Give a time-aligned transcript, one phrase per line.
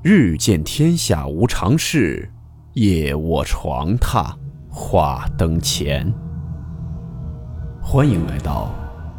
[0.00, 2.30] 日见天下无常事，
[2.74, 4.32] 夜卧床榻
[4.70, 6.08] 话灯前。
[7.82, 8.72] 欢迎来到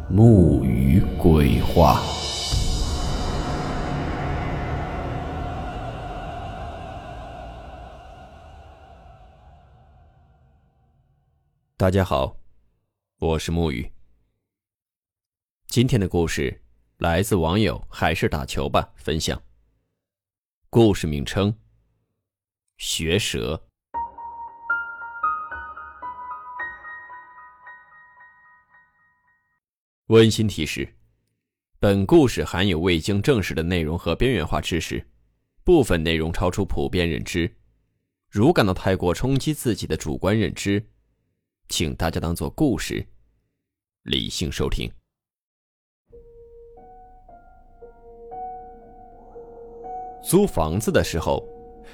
[0.08, 2.00] 木鱼鬼话。
[11.76, 12.34] 大家好，
[13.18, 13.92] 我是木鱼。
[15.66, 16.62] 今天的故事
[16.96, 19.38] 来自网友还是打球吧分享。
[20.72, 21.52] 故事名称：
[22.76, 23.60] 学蛇。
[30.06, 30.96] 温馨提示：
[31.80, 35.04] 本故事含有未经证实的内容和边缘化知识，
[35.64, 37.52] 部分内容超出普遍认知。
[38.28, 40.88] 如感到太过冲击自己的主观认知，
[41.68, 43.04] 请大家当做故事，
[44.04, 44.88] 理性收听。
[50.22, 51.42] 租房子的时候，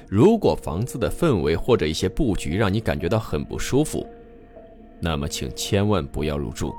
[0.08, 4.06] 如果房子的氛围或者一些布局让你感觉到很不舒服，
[5.00, 6.74] 那么请千万不要入住。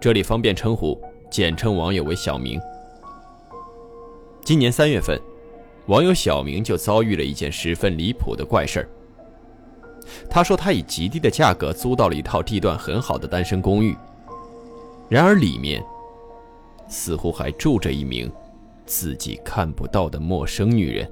[0.00, 0.98] 这里方便称呼，
[1.30, 2.60] 简称网友为小明。
[4.42, 5.20] 今年三月份，
[5.86, 8.88] 网友小明就遭遇了一件十分离谱的怪事儿。
[10.28, 13.94] 他说他以极低的价格租到了一套地段很好的单身公寓，
[15.08, 15.84] 然而里面
[16.88, 18.30] 似乎还住着一名。
[18.90, 21.08] 自己看不到的陌生女人。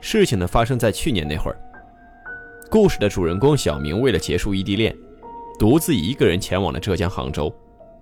[0.00, 1.58] 事情呢发生在去年那会儿。
[2.68, 4.94] 故事的主人公小明为了结束异地恋，
[5.56, 7.54] 独自一个人前往了浙江杭州，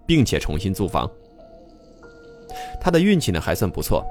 [0.06, 1.08] 并且重新租房。
[2.80, 4.02] 他的运气呢还算不错，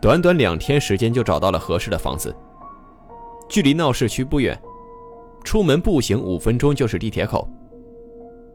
[0.00, 2.34] 短短两天时间就找到了合适的房子，
[3.50, 4.58] 距离闹市区不远，
[5.44, 7.46] 出门步行五分钟就是地铁口。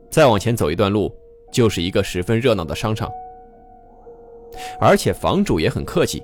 [0.10, 1.16] 再往前走一段路。
[1.52, 3.12] 就是一个十分热闹的商场，
[4.80, 6.24] 而且房主也很客气，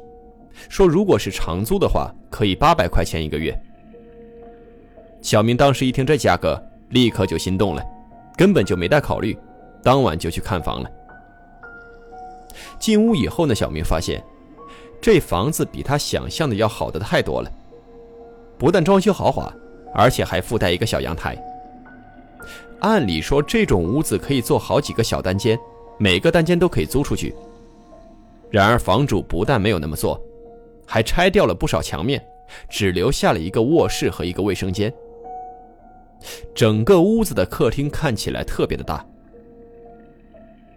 [0.70, 3.56] 说如果是长租的话，可以八百块钱一个月。
[5.22, 7.84] 小明当时一听这价格，立刻就心动了，
[8.38, 9.38] 根本就没带考虑，
[9.84, 10.90] 当晚就去看房了。
[12.80, 14.24] 进屋以后呢，小明发现
[15.02, 17.52] 这房子比他想象的要好的太多了，
[18.58, 19.54] 不但装修豪华，
[19.94, 21.38] 而且还附带一个小阳台。
[22.80, 25.58] 按理说，这种屋子可以做好几个小单间，
[25.98, 27.34] 每个单间都可以租出去。
[28.50, 30.22] 然而，房主不但没有那么做，
[30.86, 32.24] 还拆掉了不少墙面，
[32.70, 34.94] 只留下了一个卧室和一个卫生间。
[36.56, 39.06] 整个屋子的客厅看起来特别的大。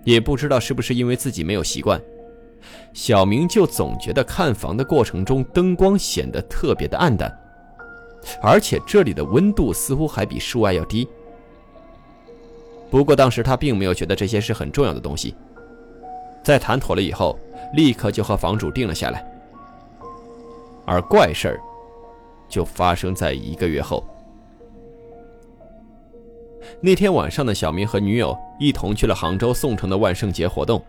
[0.05, 2.01] 也不知道是不是因为自己没有习惯，
[2.95, 7.31] 小明就总觉得看房的过程中灯光显得特别的暗淡，
[8.43, 11.07] 而且这里的温度似乎还比室外要低。
[12.91, 15.35] 不过当时他并没有觉得这些是很重要的东西，
[16.43, 17.39] 在谈妥了以后，
[17.75, 19.25] 立刻就和房主定了下来。
[20.85, 21.61] 而怪事儿
[22.49, 24.05] 就发生在一个月后。
[26.81, 30.83] 那天晚上的小明和女友一同去了杭州宋城的万圣节活动。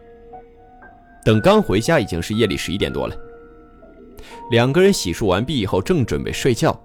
[1.24, 3.16] 等刚回家，已经是夜里十一点多了。
[4.50, 6.80] 两个人洗漱完毕以后，正准备睡觉，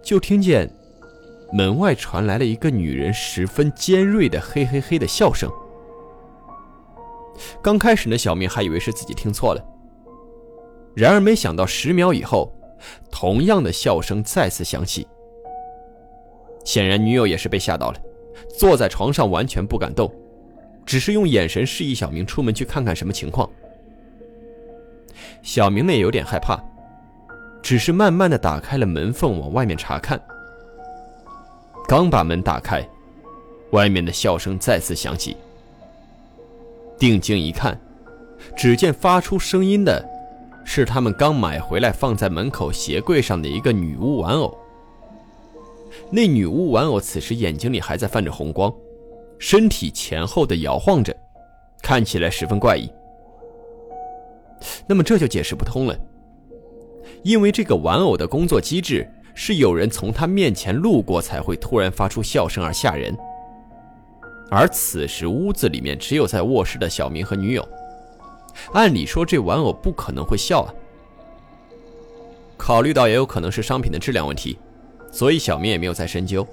[0.00, 0.70] 就听见。
[1.52, 5.50] 门外传来了一个女人十分尖锐的“嘿嘿嘿”的笑声。
[7.62, 9.64] 刚开始呢，小明还以为是自己听错了。
[10.94, 12.52] 然而没想到十秒以后，
[13.10, 15.06] 同样的笑声再次响起。
[16.64, 17.98] 显然女友也是被吓到了，
[18.58, 20.12] 坐在床上完全不敢动，
[20.84, 23.48] 只是用眼神示意小明出门去看看什么情况。
[25.42, 26.62] 小明呢也有点害怕，
[27.62, 30.20] 只是慢慢的打开了门缝往外面查看。
[31.86, 32.88] 刚把门打开，
[33.72, 35.36] 外面的笑声再次响起。
[36.98, 37.80] 定睛一看，
[38.56, 40.06] 只见发出声音的，
[40.64, 44.56] 是他们刚买回来放在门口鞋柜上的一个女巫玩偶。
[46.10, 48.72] 那女巫玩偶此时眼睛里还在泛着红光，
[49.38, 51.16] 身体前后的摇晃着，
[51.82, 52.88] 看起来十分怪异。
[54.86, 55.98] 那么这就解释不通了，
[57.22, 59.10] 因为这个玩偶的工作机制。
[59.42, 63.16] 是有人从他面前路过才会突然发出笑声而吓人，
[64.50, 67.66] 而此时屋子里面只有在卧室的小明和女友，
[68.74, 70.68] 按理说这玩偶不可能会笑啊。
[72.58, 74.58] 考虑到也有可能是商品的质量问题，
[75.10, 76.46] 所以小明也没有再深究，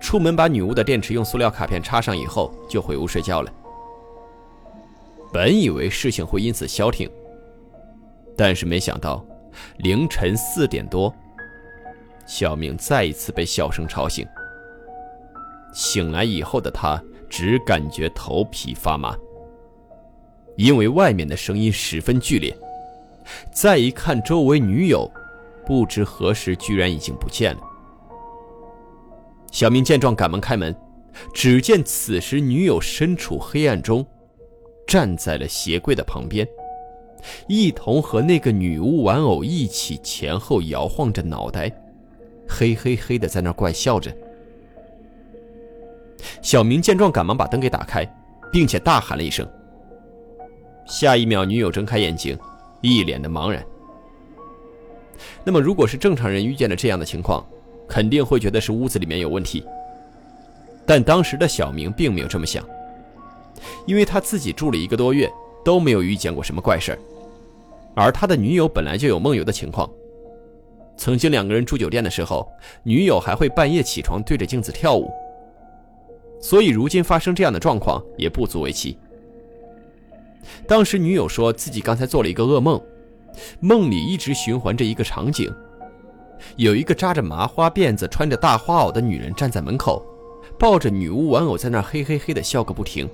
[0.00, 3.52] 出门把女巫的电池用塑料卡片插上以后就回屋睡觉了。
[5.32, 7.08] 本以为事情会因此消停，
[8.36, 9.24] 但是没想到
[9.76, 11.14] 凌晨四点多。
[12.30, 14.24] 小明再一次被笑声吵醒。
[15.72, 19.16] 醒来以后的他只感觉头皮发麻，
[20.56, 22.56] 因为外面的声音十分剧烈。
[23.52, 25.10] 再一看周围女友，
[25.66, 27.60] 不知何时居然已经不见了。
[29.50, 30.72] 小明见状，赶忙开门，
[31.34, 34.06] 只见此时女友身处黑暗中，
[34.86, 36.46] 站在了鞋柜的旁边，
[37.48, 41.70] 一同和那个女巫玩偶一起前后摇晃着脑袋，
[42.50, 44.14] 嘿嘿嘿的在那怪笑着。
[46.42, 48.04] 小明见状，赶忙把灯给打开，
[48.50, 49.48] 并且大喊了一声。
[50.84, 52.36] 下一秒，女友睁开眼睛，
[52.80, 53.64] 一脸的茫然。
[55.44, 57.46] 那么，如果是正常人遇见了这样的情况，
[57.88, 59.64] 肯定会觉得是屋子里面有问题。
[60.84, 62.66] 但当时的小明并没有这么想，
[63.86, 65.30] 因为他自己住了一个多月
[65.64, 66.98] 都没有遇见过什么怪事
[67.94, 69.88] 而他的女友本来就有梦游的情况，
[71.00, 72.46] 曾经两个人住酒店的时候，
[72.82, 75.10] 女友还会半夜起床对着镜子跳舞。
[76.42, 78.98] 所以如今发生这样的状况也不足为奇。
[80.68, 82.78] 当时女友说自己刚才做了一个噩梦，
[83.60, 85.50] 梦里一直循环着一个场景，
[86.56, 90.04] 有一个扎着麻花辫子、穿着大花袄的女人站在门口，
[90.58, 93.08] 抱着女巫玩偶在那儿嘿嘿嘿的笑个不停。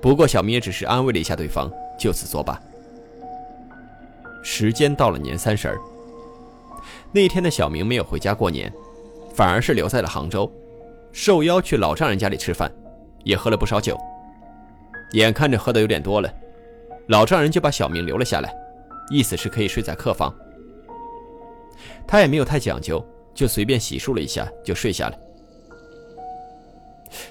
[0.00, 1.68] 不过小明也只是安慰了一下对方，
[1.98, 2.62] 就此作罢。
[4.44, 5.80] 时间到了年三十儿，
[7.14, 8.72] 那天的小明没有回家过年，
[9.32, 10.50] 反而是留在了杭州。
[11.12, 12.68] 受邀去老丈人家里吃饭，
[13.22, 13.96] 也喝了不少酒。
[15.12, 16.28] 眼看着喝的有点多了，
[17.06, 18.52] 老丈人就把小明留了下来，
[19.12, 20.34] 意思是可以睡在客房。
[22.04, 23.00] 他也没有太讲究，
[23.32, 25.16] 就随便洗漱了一下就睡下了。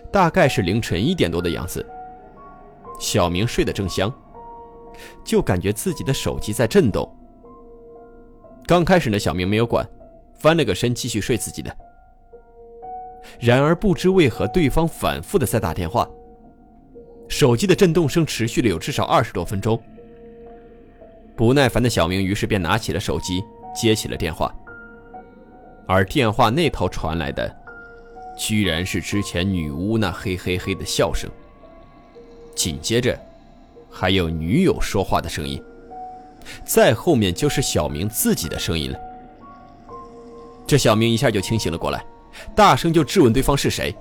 [0.10, 1.86] 大概是凌晨一点多的样子，
[3.02, 4.10] 小明睡得正香，
[5.26, 7.06] 就感觉自己的手机在震动。
[8.66, 9.88] 刚开始呢，小明没有管，
[10.34, 11.76] 翻了个身继续睡自己的。
[13.40, 16.10] 然而不知为何，对方反复的在打电话。
[17.28, 19.82] 手机的震动声持续了有至少二十多分钟。
[21.36, 23.44] 不耐烦的小明于是便拿起了手机，
[23.76, 24.54] 接起了电话。
[25.88, 27.54] 而电话那头传来的，
[28.38, 31.30] 居然是之前女巫那嘿嘿嘿的笑声。
[32.56, 33.20] 紧接着，
[33.90, 35.62] 还有女友说话的声音，
[36.66, 39.00] 再后面就是小明自己的声音了。
[40.66, 42.04] 这小明一下就清醒了过来。
[42.56, 43.96] 大声就质问对方是谁，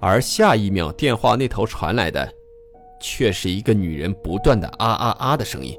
[0.00, 2.26] 而下一秒电话那头传来的，
[2.98, 5.78] 却是一个女人不断的啊啊啊的声音。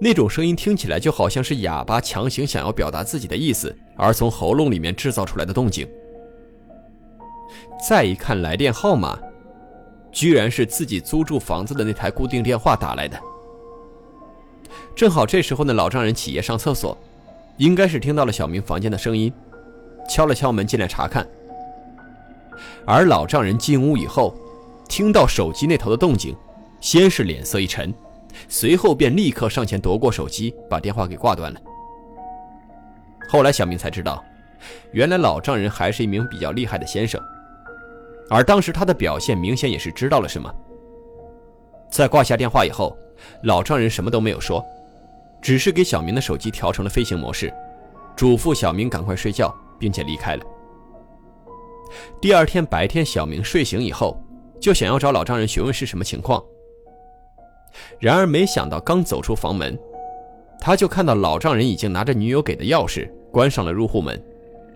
[0.00, 5.86] 那种声音听起来就好像是哑巴强行想要表达自己的意思，而从喉咙里面制造出来的动静。
[7.88, 9.18] 再一看来电号码，
[10.12, 13.20] 居然是自己租住房子的那台固定电话打来的。
[15.00, 16.94] 正好这时候呢，老丈人起夜上厕所。
[17.56, 19.32] 应该是听到了小明房间的声音，
[20.06, 21.26] 敲了敲门进来查看。
[22.84, 24.34] 而老丈人进屋以后，
[24.90, 26.36] 听到手机那头的动静，
[26.82, 27.94] 先是脸色一沉，
[28.46, 31.58] 随后便立刻上前夺过手机，把电话给挂断了。
[33.26, 34.22] 后来小明才知道，
[34.92, 37.18] 原来老丈人还是一名比较厉害的先生，
[38.28, 40.54] 而当时他的表现明显也是知道了什么。
[41.90, 42.94] 在挂下电话以后，
[43.44, 44.62] 老丈人什么都没有说。
[45.42, 47.52] 只是给小明的手机调成了飞行模式，
[48.14, 50.44] 嘱咐小明赶快睡觉，并且离开了。
[52.20, 54.22] 第二天白天，小明睡醒以后，
[54.60, 56.42] 就想要找老丈人询问是什么情况。
[57.98, 59.78] 然而没想到，刚走出房门，
[60.60, 64.22] 他就看到老丈人已经拿着女友给的钥匙关上了入户门，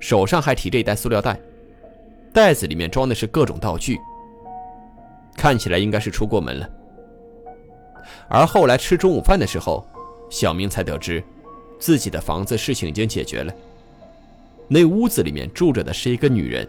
[0.00, 1.38] 手上还提着一袋塑料袋，
[2.32, 3.98] 袋子里面装的是各种道具，
[5.36, 6.68] 看起来应该是出过门了。
[8.28, 9.86] 而后来吃中午饭的时候。
[10.34, 11.22] 小明才得知，
[11.78, 13.54] 自己的房子事情已经解决了。
[14.66, 16.68] 那屋子里面住着的是一个女人，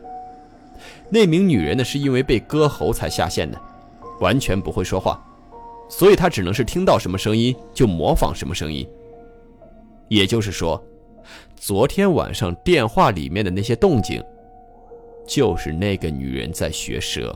[1.09, 3.59] 那名女人呢是因为被割喉才下线的，
[4.19, 5.19] 完全不会说话，
[5.89, 8.87] 所以她只能是听到什么声音就模仿什么声音。
[10.09, 10.79] 也就是说，
[11.55, 14.23] 昨天晚上电话里面的那些动静，
[15.25, 17.35] 就是那个女人在学蛇。